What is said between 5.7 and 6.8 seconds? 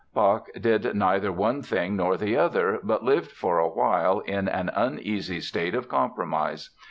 of compromise.